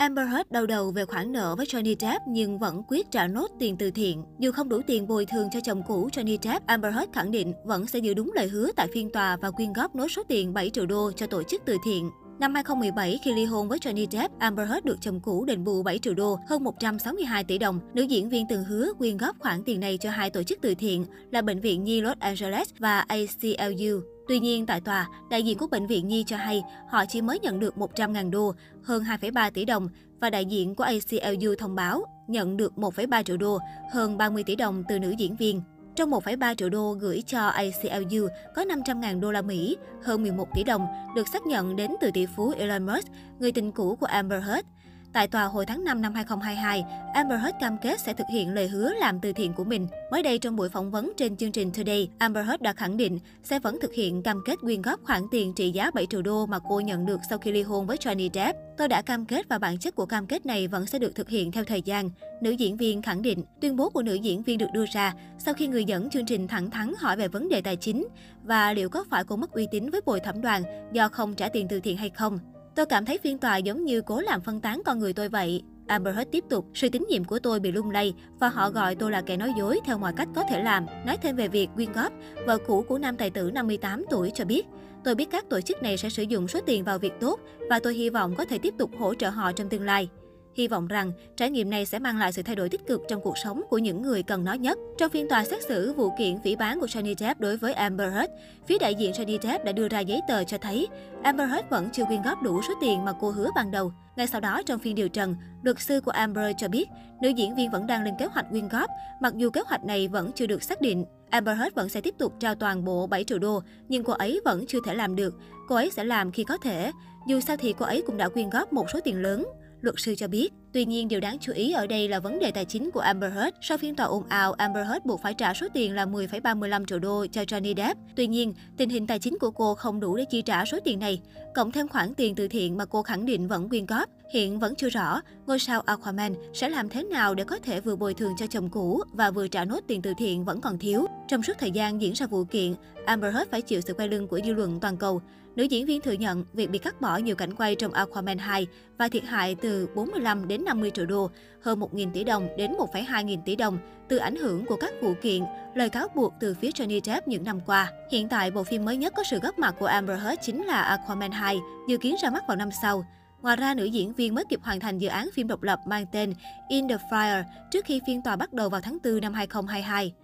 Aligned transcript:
Amber 0.00 0.28
Heard 0.28 0.50
đau 0.50 0.66
đầu 0.66 0.90
về 0.90 1.04
khoản 1.04 1.32
nợ 1.32 1.54
với 1.56 1.66
Johnny 1.66 1.96
Depp 2.00 2.24
nhưng 2.28 2.58
vẫn 2.58 2.82
quyết 2.88 3.10
trả 3.10 3.26
nốt 3.26 3.48
tiền 3.58 3.76
từ 3.76 3.90
thiện. 3.90 4.24
Dù 4.38 4.52
không 4.52 4.68
đủ 4.68 4.80
tiền 4.86 5.06
bồi 5.06 5.26
thường 5.26 5.48
cho 5.52 5.60
chồng 5.64 5.82
cũ 5.86 6.08
Johnny 6.12 6.38
Depp, 6.42 6.66
Amber 6.66 6.94
Heard 6.94 7.12
khẳng 7.12 7.30
định 7.30 7.52
vẫn 7.64 7.86
sẽ 7.86 7.98
giữ 7.98 8.14
đúng 8.14 8.32
lời 8.34 8.48
hứa 8.48 8.70
tại 8.76 8.88
phiên 8.94 9.10
tòa 9.10 9.36
và 9.36 9.50
quyên 9.50 9.72
góp 9.72 9.94
nốt 9.94 10.08
số 10.08 10.22
tiền 10.28 10.54
7 10.54 10.70
triệu 10.70 10.86
đô 10.86 11.12
cho 11.12 11.26
tổ 11.26 11.42
chức 11.42 11.62
từ 11.64 11.76
thiện. 11.84 12.10
Năm 12.38 12.54
2017, 12.54 13.18
khi 13.24 13.32
ly 13.32 13.44
hôn 13.44 13.68
với 13.68 13.78
Johnny 13.78 14.06
Depp, 14.10 14.38
Amber 14.38 14.68
Heard 14.68 14.86
được 14.86 14.96
chồng 15.00 15.20
cũ 15.20 15.44
đền 15.44 15.64
bù 15.64 15.82
7 15.82 15.98
triệu 15.98 16.14
đô, 16.14 16.38
hơn 16.48 16.64
162 16.64 17.44
tỷ 17.44 17.58
đồng. 17.58 17.80
Nữ 17.94 18.02
diễn 18.02 18.28
viên 18.28 18.46
từng 18.48 18.64
hứa 18.64 18.92
quyên 18.98 19.16
góp 19.16 19.36
khoản 19.38 19.62
tiền 19.64 19.80
này 19.80 19.98
cho 19.98 20.10
hai 20.10 20.30
tổ 20.30 20.42
chức 20.42 20.58
từ 20.62 20.74
thiện 20.74 21.04
là 21.30 21.42
Bệnh 21.42 21.60
viện 21.60 21.84
Nhi 21.84 22.00
Los 22.00 22.18
Angeles 22.18 22.68
và 22.78 23.00
ACLU. 23.00 24.00
Tuy 24.30 24.40
nhiên, 24.40 24.66
tại 24.66 24.80
tòa, 24.80 25.08
đại 25.30 25.42
diện 25.42 25.58
của 25.58 25.66
Bệnh 25.66 25.86
viện 25.86 26.08
Nhi 26.08 26.24
cho 26.26 26.36
hay 26.36 26.62
họ 26.88 27.04
chỉ 27.08 27.22
mới 27.22 27.38
nhận 27.38 27.60
được 27.60 27.76
100.000 27.76 28.30
đô, 28.30 28.54
hơn 28.82 29.04
2,3 29.04 29.50
tỷ 29.50 29.64
đồng, 29.64 29.88
và 30.20 30.30
đại 30.30 30.44
diện 30.44 30.74
của 30.74 30.84
ACLU 30.84 31.54
thông 31.58 31.74
báo 31.74 32.04
nhận 32.28 32.56
được 32.56 32.72
1,3 32.76 33.22
triệu 33.22 33.36
đô, 33.36 33.58
hơn 33.92 34.18
30 34.18 34.42
tỷ 34.42 34.56
đồng 34.56 34.84
từ 34.88 34.98
nữ 34.98 35.14
diễn 35.18 35.36
viên. 35.36 35.62
Trong 35.96 36.10
1,3 36.10 36.54
triệu 36.54 36.68
đô 36.68 36.92
gửi 36.92 37.22
cho 37.26 37.46
ACLU 37.46 38.28
có 38.54 38.64
500.000 38.64 39.20
đô 39.20 39.32
la 39.32 39.42
Mỹ, 39.42 39.76
hơn 40.02 40.22
11 40.22 40.48
tỷ 40.54 40.64
đồng, 40.64 40.86
được 41.16 41.28
xác 41.32 41.46
nhận 41.46 41.76
đến 41.76 41.90
từ 42.00 42.10
tỷ 42.14 42.26
phú 42.26 42.52
Elon 42.58 42.86
Musk, 42.86 43.08
người 43.38 43.52
tình 43.52 43.72
cũ 43.72 43.96
của 43.96 44.06
Amber 44.06 44.44
Heard. 44.44 44.66
Tại 45.12 45.28
tòa 45.28 45.44
hồi 45.44 45.66
tháng 45.66 45.84
5 45.84 46.02
năm 46.02 46.14
2022, 46.14 46.84
Amber 47.14 47.40
Heard 47.40 47.56
cam 47.60 47.76
kết 47.82 48.00
sẽ 48.00 48.12
thực 48.12 48.26
hiện 48.32 48.54
lời 48.54 48.68
hứa 48.68 48.92
làm 49.00 49.20
từ 49.20 49.32
thiện 49.32 49.52
của 49.52 49.64
mình. 49.64 49.86
Mới 50.10 50.22
đây 50.22 50.38
trong 50.38 50.56
buổi 50.56 50.68
phỏng 50.68 50.90
vấn 50.90 51.12
trên 51.16 51.36
chương 51.36 51.52
trình 51.52 51.70
Today, 51.70 52.08
Amber 52.18 52.46
Heard 52.46 52.62
đã 52.62 52.72
khẳng 52.72 52.96
định 52.96 53.18
sẽ 53.42 53.58
vẫn 53.58 53.78
thực 53.82 53.94
hiện 53.94 54.22
cam 54.22 54.42
kết 54.46 54.58
quyên 54.60 54.82
góp 54.82 55.00
khoản 55.04 55.22
tiền 55.30 55.52
trị 55.54 55.70
giá 55.70 55.90
7 55.90 56.06
triệu 56.06 56.22
đô 56.22 56.46
mà 56.46 56.58
cô 56.68 56.80
nhận 56.80 57.06
được 57.06 57.20
sau 57.28 57.38
khi 57.38 57.52
ly 57.52 57.62
hôn 57.62 57.86
với 57.86 57.96
Johnny 57.96 58.30
Depp. 58.34 58.58
Tôi 58.78 58.88
đã 58.88 59.02
cam 59.02 59.26
kết 59.26 59.48
và 59.48 59.58
bản 59.58 59.78
chất 59.78 59.94
của 59.94 60.06
cam 60.06 60.26
kết 60.26 60.46
này 60.46 60.68
vẫn 60.68 60.86
sẽ 60.86 60.98
được 60.98 61.14
thực 61.14 61.28
hiện 61.28 61.52
theo 61.52 61.64
thời 61.64 61.82
gian. 61.82 62.10
Nữ 62.42 62.50
diễn 62.50 62.76
viên 62.76 63.02
khẳng 63.02 63.22
định, 63.22 63.44
tuyên 63.60 63.76
bố 63.76 63.90
của 63.90 64.02
nữ 64.02 64.14
diễn 64.14 64.42
viên 64.42 64.58
được 64.58 64.68
đưa 64.72 64.84
ra 64.92 65.14
sau 65.38 65.54
khi 65.54 65.66
người 65.66 65.84
dẫn 65.84 66.10
chương 66.10 66.26
trình 66.26 66.48
thẳng 66.48 66.70
thắn 66.70 66.92
hỏi 66.98 67.16
về 67.16 67.28
vấn 67.28 67.48
đề 67.48 67.60
tài 67.60 67.76
chính 67.76 68.08
và 68.42 68.72
liệu 68.72 68.88
có 68.88 69.04
phải 69.10 69.24
cô 69.24 69.36
mất 69.36 69.52
uy 69.52 69.66
tín 69.70 69.90
với 69.90 70.00
bồi 70.06 70.20
thẩm 70.20 70.40
đoàn 70.40 70.62
do 70.92 71.08
không 71.08 71.34
trả 71.34 71.48
tiền 71.48 71.66
từ 71.70 71.80
thiện 71.80 71.96
hay 71.96 72.10
không. 72.10 72.38
Tôi 72.74 72.86
cảm 72.86 73.04
thấy 73.04 73.18
phiên 73.18 73.38
tòa 73.38 73.56
giống 73.56 73.84
như 73.84 74.00
cố 74.00 74.20
làm 74.20 74.40
phân 74.40 74.60
tán 74.60 74.82
con 74.84 74.98
người 74.98 75.12
tôi 75.12 75.28
vậy. 75.28 75.62
Amber 75.86 76.14
Heard 76.16 76.30
tiếp 76.30 76.44
tục, 76.48 76.66
sự 76.74 76.88
tín 76.88 77.06
nhiệm 77.08 77.24
của 77.24 77.38
tôi 77.38 77.60
bị 77.60 77.72
lung 77.72 77.90
lay 77.90 78.14
và 78.38 78.48
họ 78.48 78.70
gọi 78.70 78.94
tôi 78.94 79.10
là 79.10 79.20
kẻ 79.20 79.36
nói 79.36 79.52
dối 79.58 79.80
theo 79.84 79.98
mọi 79.98 80.12
cách 80.16 80.28
có 80.34 80.44
thể 80.50 80.62
làm. 80.62 80.86
Nói 81.06 81.16
thêm 81.22 81.36
về 81.36 81.48
việc 81.48 81.68
quyên 81.74 81.92
góp, 81.92 82.12
vợ 82.46 82.58
cũ 82.66 82.84
của 82.88 82.98
nam 82.98 83.16
tài 83.16 83.30
tử 83.30 83.50
58 83.54 84.04
tuổi 84.10 84.30
cho 84.34 84.44
biết, 84.44 84.66
tôi 85.04 85.14
biết 85.14 85.30
các 85.30 85.48
tổ 85.50 85.60
chức 85.60 85.82
này 85.82 85.96
sẽ 85.96 86.08
sử 86.08 86.22
dụng 86.22 86.48
số 86.48 86.60
tiền 86.66 86.84
vào 86.84 86.98
việc 86.98 87.12
tốt 87.20 87.40
và 87.70 87.78
tôi 87.78 87.94
hy 87.94 88.10
vọng 88.10 88.34
có 88.34 88.44
thể 88.44 88.58
tiếp 88.58 88.74
tục 88.78 88.90
hỗ 88.98 89.14
trợ 89.14 89.28
họ 89.28 89.52
trong 89.52 89.68
tương 89.68 89.84
lai. 89.84 90.08
Hy 90.54 90.68
vọng 90.68 90.88
rằng 90.88 91.12
trải 91.36 91.50
nghiệm 91.50 91.70
này 91.70 91.86
sẽ 91.86 91.98
mang 91.98 92.18
lại 92.18 92.32
sự 92.32 92.42
thay 92.42 92.56
đổi 92.56 92.68
tích 92.68 92.86
cực 92.86 93.00
trong 93.08 93.20
cuộc 93.20 93.38
sống 93.38 93.62
của 93.70 93.78
những 93.78 94.02
người 94.02 94.22
cần 94.22 94.44
nó 94.44 94.52
nhất. 94.52 94.78
Trong 94.98 95.10
phiên 95.10 95.28
tòa 95.28 95.44
xét 95.44 95.62
xử 95.62 95.92
vụ 95.92 96.10
kiện 96.18 96.38
phỉ 96.44 96.56
bán 96.56 96.80
của 96.80 96.86
Johnny 96.86 97.14
Depp 97.18 97.40
đối 97.40 97.56
với 97.56 97.72
Amber 97.72 98.12
Heard, 98.12 98.32
phía 98.66 98.78
đại 98.78 98.94
diện 98.94 99.12
Johnny 99.12 99.38
Depp 99.42 99.64
đã 99.64 99.72
đưa 99.72 99.88
ra 99.88 100.00
giấy 100.00 100.20
tờ 100.28 100.44
cho 100.44 100.58
thấy 100.58 100.88
Amber 101.22 101.50
Heard 101.50 101.68
vẫn 101.68 101.88
chưa 101.92 102.04
quyên 102.04 102.22
góp 102.22 102.42
đủ 102.42 102.60
số 102.68 102.74
tiền 102.80 103.04
mà 103.04 103.12
cô 103.20 103.30
hứa 103.30 103.50
ban 103.54 103.70
đầu. 103.70 103.92
Ngay 104.16 104.26
sau 104.26 104.40
đó 104.40 104.62
trong 104.66 104.78
phiên 104.78 104.94
điều 104.94 105.08
trần, 105.08 105.36
luật 105.62 105.80
sư 105.80 106.00
của 106.00 106.10
Amber 106.10 106.56
cho 106.58 106.68
biết 106.68 106.88
nữ 107.20 107.28
diễn 107.28 107.54
viên 107.54 107.70
vẫn 107.70 107.86
đang 107.86 108.04
lên 108.04 108.14
kế 108.18 108.26
hoạch 108.26 108.50
quyên 108.50 108.68
góp, 108.68 108.90
mặc 109.20 109.34
dù 109.36 109.50
kế 109.50 109.60
hoạch 109.66 109.84
này 109.84 110.08
vẫn 110.08 110.30
chưa 110.34 110.46
được 110.46 110.62
xác 110.62 110.80
định. 110.80 111.04
Amber 111.30 111.58
Heard 111.58 111.74
vẫn 111.74 111.88
sẽ 111.88 112.00
tiếp 112.00 112.14
tục 112.18 112.32
trao 112.40 112.54
toàn 112.54 112.84
bộ 112.84 113.06
7 113.06 113.24
triệu 113.24 113.38
đô, 113.38 113.62
nhưng 113.88 114.04
cô 114.04 114.12
ấy 114.12 114.40
vẫn 114.44 114.64
chưa 114.68 114.78
thể 114.86 114.94
làm 114.94 115.16
được. 115.16 115.34
Cô 115.68 115.74
ấy 115.74 115.90
sẽ 115.90 116.04
làm 116.04 116.32
khi 116.32 116.44
có 116.44 116.56
thể. 116.58 116.92
Dù 117.26 117.40
sao 117.40 117.56
thì 117.56 117.74
cô 117.78 117.86
ấy 117.86 118.02
cũng 118.06 118.16
đã 118.16 118.28
quyên 118.28 118.50
góp 118.50 118.72
một 118.72 118.86
số 118.92 119.00
tiền 119.04 119.22
lớn 119.22 119.44
luật 119.82 119.94
sư 119.98 120.14
cho 120.14 120.28
biết. 120.28 120.48
Tuy 120.72 120.84
nhiên, 120.84 121.08
điều 121.08 121.20
đáng 121.20 121.38
chú 121.40 121.52
ý 121.52 121.72
ở 121.72 121.86
đây 121.86 122.08
là 122.08 122.20
vấn 122.20 122.38
đề 122.38 122.50
tài 122.50 122.64
chính 122.64 122.90
của 122.90 123.00
Amber 123.00 123.32
Heard. 123.32 123.56
Sau 123.60 123.78
phiên 123.78 123.96
tòa 123.96 124.06
ồn 124.06 124.22
ào, 124.28 124.52
Amber 124.52 124.86
Heard 124.86 125.06
buộc 125.06 125.22
phải 125.22 125.34
trả 125.34 125.54
số 125.54 125.66
tiền 125.74 125.94
là 125.94 126.06
10,35 126.06 126.84
triệu 126.84 126.98
đô 126.98 127.26
cho 127.32 127.42
Johnny 127.42 127.74
Depp. 127.76 128.00
Tuy 128.16 128.26
nhiên, 128.26 128.54
tình 128.76 128.90
hình 128.90 129.06
tài 129.06 129.18
chính 129.18 129.38
của 129.40 129.50
cô 129.50 129.74
không 129.74 130.00
đủ 130.00 130.16
để 130.16 130.24
chi 130.30 130.42
trả 130.42 130.64
số 130.64 130.78
tiền 130.84 130.98
này. 130.98 131.20
Cộng 131.54 131.72
thêm 131.72 131.88
khoản 131.88 132.14
tiền 132.14 132.34
từ 132.34 132.48
thiện 132.48 132.76
mà 132.76 132.84
cô 132.84 133.02
khẳng 133.02 133.26
định 133.26 133.48
vẫn 133.48 133.68
quyên 133.68 133.86
góp, 133.86 134.08
hiện 134.32 134.58
vẫn 134.58 134.74
chưa 134.74 134.88
rõ 134.88 135.20
ngôi 135.46 135.58
sao 135.58 135.80
Aquaman 135.80 136.34
sẽ 136.54 136.68
làm 136.68 136.88
thế 136.88 137.02
nào 137.02 137.34
để 137.34 137.44
có 137.44 137.58
thể 137.58 137.80
vừa 137.80 137.96
bồi 137.96 138.14
thường 138.14 138.32
cho 138.38 138.46
chồng 138.46 138.68
cũ 138.68 139.02
và 139.12 139.30
vừa 139.30 139.48
trả 139.48 139.64
nốt 139.64 139.80
tiền 139.86 140.02
từ 140.02 140.12
thiện 140.18 140.44
vẫn 140.44 140.60
còn 140.60 140.78
thiếu. 140.78 141.06
Trong 141.28 141.42
suốt 141.42 141.52
thời 141.58 141.70
gian 141.70 142.00
diễn 142.00 142.12
ra 142.12 142.26
vụ 142.26 142.44
kiện, 142.44 142.74
Amber 143.04 143.34
Heard 143.34 143.50
phải 143.50 143.62
chịu 143.62 143.80
sự 143.80 143.94
quay 143.94 144.08
lưng 144.08 144.28
của 144.28 144.40
dư 144.44 144.52
luận 144.52 144.80
toàn 144.80 144.96
cầu. 144.96 145.22
Nữ 145.56 145.64
diễn 145.64 145.86
viên 145.86 146.00
thừa 146.00 146.12
nhận 146.12 146.44
việc 146.52 146.70
bị 146.70 146.78
cắt 146.78 147.00
bỏ 147.00 147.16
nhiều 147.16 147.36
cảnh 147.36 147.54
quay 147.54 147.74
trong 147.74 147.92
Aquaman 147.92 148.38
2 148.38 148.66
và 148.98 149.08
thiệt 149.08 149.24
hại 149.24 149.54
từ 149.54 149.88
45 149.94 150.48
đến 150.48 150.59
50 150.64 150.90
triệu 150.94 151.06
đô, 151.06 151.30
hơn 151.62 151.80
1.000 151.80 152.12
tỷ 152.12 152.24
đồng 152.24 152.48
đến 152.56 152.72
1,2 152.72 153.22
nghìn 153.22 153.42
tỷ 153.42 153.56
đồng 153.56 153.78
từ 154.08 154.16
ảnh 154.16 154.36
hưởng 154.36 154.66
của 154.66 154.76
các 154.76 154.92
vụ 155.02 155.14
kiện, 155.22 155.42
lời 155.74 155.88
cáo 155.88 156.08
buộc 156.14 156.32
từ 156.40 156.54
phía 156.54 156.70
Johnny 156.70 157.00
Depp 157.04 157.28
những 157.28 157.44
năm 157.44 157.60
qua. 157.66 157.92
Hiện 158.10 158.28
tại, 158.28 158.50
bộ 158.50 158.64
phim 158.64 158.84
mới 158.84 158.96
nhất 158.96 159.12
có 159.16 159.22
sự 159.30 159.38
góp 159.38 159.58
mặt 159.58 159.74
của 159.78 159.86
Amber 159.86 160.20
Heard 160.20 160.42
chính 160.42 160.64
là 160.64 160.82
Aquaman 160.82 161.30
2, 161.30 161.58
dự 161.88 161.96
kiến 161.96 162.16
ra 162.22 162.30
mắt 162.30 162.44
vào 162.48 162.56
năm 162.56 162.68
sau. 162.82 163.04
Ngoài 163.42 163.56
ra, 163.56 163.74
nữ 163.74 163.84
diễn 163.84 164.12
viên 164.12 164.34
mới 164.34 164.44
kịp 164.48 164.60
hoàn 164.62 164.80
thành 164.80 164.98
dự 164.98 165.08
án 165.08 165.28
phim 165.34 165.48
độc 165.48 165.62
lập 165.62 165.80
mang 165.86 166.06
tên 166.12 166.34
In 166.68 166.88
the 166.88 166.96
Fire 167.10 167.42
trước 167.70 167.84
khi 167.84 168.00
phiên 168.06 168.22
tòa 168.22 168.36
bắt 168.36 168.52
đầu 168.52 168.68
vào 168.68 168.80
tháng 168.80 168.98
4 169.04 169.20
năm 169.20 169.34
2022. 169.34 170.14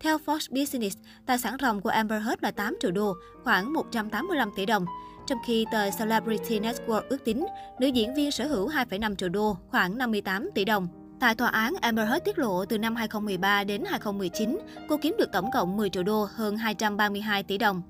Theo 0.00 0.18
Fox 0.18 0.38
Business, 0.50 0.96
tài 1.26 1.38
sản 1.38 1.56
ròng 1.60 1.80
của 1.80 1.90
Amber 1.90 2.22
Heard 2.22 2.42
là 2.42 2.50
8 2.50 2.76
triệu 2.80 2.90
đô, 2.90 3.14
khoảng 3.44 3.72
185 3.72 4.50
tỷ 4.56 4.66
đồng. 4.66 4.86
Trong 5.26 5.38
khi 5.46 5.64
tờ 5.70 5.90
Celebrity 5.98 6.60
Network 6.60 7.02
ước 7.08 7.24
tính, 7.24 7.46
nữ 7.80 7.86
diễn 7.86 8.14
viên 8.14 8.30
sở 8.30 8.46
hữu 8.46 8.68
2,5 8.68 9.14
triệu 9.14 9.28
đô, 9.28 9.56
khoảng 9.70 9.98
58 9.98 10.50
tỷ 10.54 10.64
đồng. 10.64 10.88
Tại 11.20 11.34
tòa 11.34 11.48
án, 11.48 11.74
Amber 11.80 12.08
Heard 12.08 12.24
tiết 12.24 12.38
lộ 12.38 12.64
từ 12.64 12.78
năm 12.78 12.96
2013 12.96 13.64
đến 13.64 13.82
2019, 13.86 14.58
cô 14.88 14.96
kiếm 15.02 15.14
được 15.18 15.32
tổng 15.32 15.50
cộng 15.52 15.76
10 15.76 15.90
triệu 15.90 16.02
đô, 16.02 16.28
hơn 16.34 16.56
232 16.56 17.42
tỷ 17.42 17.58
đồng. 17.58 17.82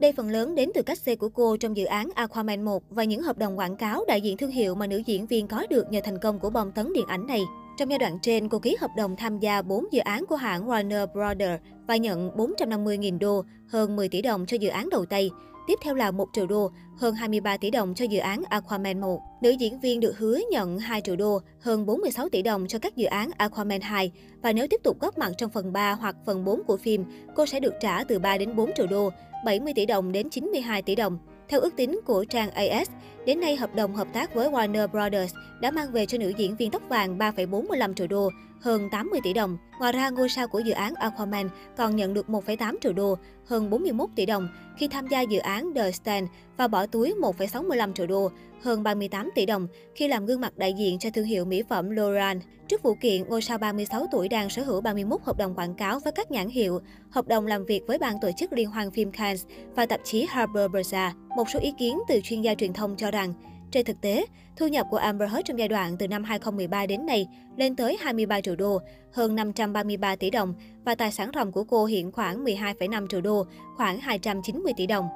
Đây 0.00 0.12
phần 0.12 0.30
lớn 0.30 0.54
đến 0.54 0.70
từ 0.74 0.82
cách 0.82 0.98
xê 0.98 1.16
của 1.16 1.28
cô 1.28 1.56
trong 1.56 1.76
dự 1.76 1.84
án 1.84 2.08
Aquaman 2.14 2.62
1 2.62 2.82
và 2.90 3.04
những 3.04 3.22
hợp 3.22 3.38
đồng 3.38 3.58
quảng 3.58 3.76
cáo 3.76 4.04
đại 4.08 4.20
diện 4.20 4.36
thương 4.36 4.50
hiệu 4.50 4.74
mà 4.74 4.86
nữ 4.86 5.02
diễn 5.06 5.26
viên 5.26 5.48
có 5.48 5.66
được 5.70 5.90
nhờ 5.90 6.00
thành 6.04 6.18
công 6.18 6.38
của 6.38 6.50
bom 6.50 6.72
tấn 6.72 6.92
điện 6.92 7.06
ảnh 7.06 7.26
này. 7.26 7.42
Trong 7.78 7.90
giai 7.90 7.98
đoạn 7.98 8.18
trên, 8.22 8.48
cô 8.48 8.58
ký 8.58 8.76
hợp 8.80 8.90
đồng 8.96 9.16
tham 9.16 9.38
gia 9.38 9.62
4 9.62 9.84
dự 9.92 10.00
án 10.00 10.26
của 10.26 10.36
hãng 10.36 10.68
Warner 10.68 11.06
Brothers 11.06 11.62
và 11.86 11.96
nhận 11.96 12.30
450.000 12.30 13.18
đô, 13.18 13.44
hơn 13.68 13.96
10 13.96 14.08
tỷ 14.08 14.22
đồng 14.22 14.46
cho 14.46 14.56
dự 14.56 14.68
án 14.68 14.88
đầu 14.90 15.06
tay. 15.06 15.30
Tiếp 15.68 15.78
theo 15.82 15.94
là 15.94 16.10
1 16.10 16.28
triệu 16.32 16.46
đô, 16.46 16.70
hơn 16.96 17.14
23 17.14 17.56
tỷ 17.56 17.70
đồng 17.70 17.94
cho 17.94 18.04
dự 18.04 18.18
án 18.18 18.42
Aquaman 18.48 19.00
1. 19.00 19.20
Nữ 19.42 19.50
diễn 19.50 19.80
viên 19.80 20.00
được 20.00 20.18
hứa 20.18 20.38
nhận 20.50 20.78
2 20.78 21.00
triệu 21.00 21.16
đô, 21.16 21.40
hơn 21.60 21.86
46 21.86 22.28
tỷ 22.28 22.42
đồng 22.42 22.66
cho 22.66 22.78
các 22.78 22.96
dự 22.96 23.06
án 23.06 23.30
Aquaman 23.36 23.80
2. 23.80 24.12
Và 24.42 24.52
nếu 24.52 24.66
tiếp 24.70 24.80
tục 24.84 25.00
góp 25.00 25.18
mặt 25.18 25.32
trong 25.38 25.50
phần 25.50 25.72
3 25.72 25.92
hoặc 25.92 26.16
phần 26.26 26.44
4 26.44 26.64
của 26.64 26.76
phim, 26.76 27.04
cô 27.34 27.46
sẽ 27.46 27.60
được 27.60 27.74
trả 27.80 28.04
từ 28.04 28.18
3 28.18 28.38
đến 28.38 28.56
4 28.56 28.70
triệu 28.76 28.86
đô, 28.86 29.10
70 29.44 29.72
tỷ 29.76 29.86
đồng 29.86 30.12
đến 30.12 30.30
92 30.30 30.82
tỷ 30.82 30.94
đồng. 30.94 31.18
Theo 31.48 31.60
ước 31.60 31.76
tính 31.76 32.00
của 32.06 32.24
trang 32.24 32.50
AS, 32.50 32.90
đến 33.28 33.40
nay 33.40 33.56
hợp 33.56 33.74
đồng 33.74 33.94
hợp 33.94 34.08
tác 34.12 34.34
với 34.34 34.50
Warner 34.50 34.88
Brothers 34.88 35.34
đã 35.60 35.70
mang 35.70 35.92
về 35.92 36.06
cho 36.06 36.18
nữ 36.18 36.32
diễn 36.36 36.56
viên 36.56 36.70
tóc 36.70 36.82
vàng 36.88 37.18
3,45 37.18 37.94
triệu 37.94 38.06
đô, 38.06 38.30
hơn 38.60 38.88
80 38.90 39.20
tỷ 39.24 39.32
đồng. 39.32 39.58
Ngoài 39.78 39.92
ra, 39.92 40.10
ngôi 40.10 40.28
sao 40.28 40.48
của 40.48 40.58
dự 40.58 40.72
án 40.72 40.94
Aquaman 40.94 41.48
còn 41.76 41.96
nhận 41.96 42.14
được 42.14 42.26
1,8 42.26 42.74
triệu 42.80 42.92
đô, 42.92 43.18
hơn 43.46 43.70
41 43.70 44.10
tỷ 44.16 44.26
đồng 44.26 44.48
khi 44.78 44.88
tham 44.88 45.06
gia 45.06 45.20
dự 45.20 45.38
án 45.38 45.74
The 45.74 45.92
Stand 45.92 46.28
và 46.56 46.68
bỏ 46.68 46.86
túi 46.86 47.14
1,65 47.14 47.92
triệu 47.92 48.06
đô, 48.06 48.30
hơn 48.62 48.82
38 48.82 49.30
tỷ 49.34 49.46
đồng 49.46 49.66
khi 49.94 50.08
làm 50.08 50.26
gương 50.26 50.40
mặt 50.40 50.56
đại 50.56 50.72
diện 50.72 50.98
cho 50.98 51.10
thương 51.10 51.24
hiệu 51.24 51.44
mỹ 51.44 51.62
phẩm 51.68 51.90
L'Oreal. 51.90 52.40
Trước 52.68 52.82
vụ 52.82 52.94
kiện, 52.94 53.28
ngôi 53.28 53.42
sao 53.42 53.58
36 53.58 54.06
tuổi 54.12 54.28
đang 54.28 54.50
sở 54.50 54.62
hữu 54.62 54.80
31 54.80 55.22
hợp 55.22 55.38
đồng 55.38 55.54
quảng 55.54 55.74
cáo 55.74 55.98
với 55.98 56.12
các 56.12 56.30
nhãn 56.30 56.48
hiệu, 56.48 56.80
hợp 57.10 57.28
đồng 57.28 57.46
làm 57.46 57.64
việc 57.64 57.82
với 57.86 57.98
ban 57.98 58.20
tổ 58.20 58.30
chức 58.36 58.52
liên 58.52 58.70
hoan 58.70 58.90
phim 58.90 59.12
Cannes 59.12 59.46
và 59.74 59.86
tạp 59.86 60.00
chí 60.04 60.26
Harper 60.28 60.70
Bazaar. 60.70 61.10
Một 61.36 61.44
số 61.52 61.60
ý 61.60 61.72
kiến 61.78 61.98
từ 62.08 62.20
chuyên 62.24 62.42
gia 62.42 62.54
truyền 62.54 62.72
thông 62.72 62.96
cho 62.96 63.10
rằng 63.10 63.17
rằng, 63.18 63.32
trên 63.70 63.84
thực 63.84 64.00
tế, 64.00 64.26
thu 64.56 64.66
nhập 64.66 64.86
của 64.90 64.96
Amber 64.96 65.30
Heard 65.30 65.46
trong 65.46 65.58
giai 65.58 65.68
đoạn 65.68 65.96
từ 65.98 66.08
năm 66.08 66.24
2013 66.24 66.86
đến 66.86 67.06
nay 67.06 67.26
lên 67.56 67.76
tới 67.76 67.96
23 68.00 68.40
triệu 68.40 68.56
đô, 68.56 68.80
hơn 69.12 69.36
533 69.36 70.16
tỷ 70.16 70.30
đồng 70.30 70.54
và 70.84 70.94
tài 70.94 71.12
sản 71.12 71.30
ròng 71.34 71.52
của 71.52 71.64
cô 71.64 71.84
hiện 71.84 72.12
khoảng 72.12 72.44
12,5 72.44 73.06
triệu 73.08 73.20
đô, 73.20 73.46
khoảng 73.76 74.00
290 74.00 74.72
tỷ 74.76 74.86
đồng. 74.86 75.08